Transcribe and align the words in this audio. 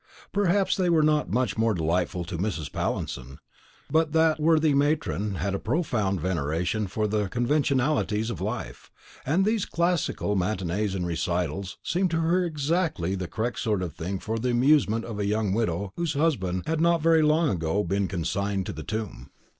Perhaps 0.31 0.77
they 0.77 0.89
were 0.89 1.03
not 1.03 1.29
much 1.29 1.59
more 1.59 1.75
delightful 1.75 2.23
to 2.23 2.39
Mrs. 2.39 2.71
Pallinson; 2.73 3.37
but 3.87 4.13
that 4.13 4.39
worthy 4.39 4.73
matron 4.73 5.35
had 5.35 5.53
a 5.53 5.59
profound 5.59 6.19
veneration 6.19 6.87
for 6.87 7.05
the 7.07 7.27
conventionalities 7.29 8.31
of 8.31 8.41
life, 8.41 8.89
and 9.27 9.45
these 9.45 9.63
classical 9.67 10.35
matinées 10.35 10.95
and 10.95 11.05
recitals 11.05 11.77
seemed 11.83 12.09
to 12.09 12.21
her 12.21 12.43
exactly 12.43 13.13
the 13.13 13.27
correct 13.27 13.59
sort 13.59 13.83
of 13.83 13.93
thing 13.93 14.17
for 14.17 14.39
the 14.39 14.49
amusement 14.49 15.05
of 15.05 15.19
a 15.19 15.27
young 15.27 15.53
widow 15.53 15.93
whose 15.95 16.15
husband 16.15 16.63
had 16.65 16.81
not 16.81 17.03
very 17.03 17.21
long 17.21 17.49
ago 17.49 17.83
been 17.83 18.07
consigned 18.07 18.65
to 18.65 18.73
the 18.73 18.81
tomb. 18.81 19.29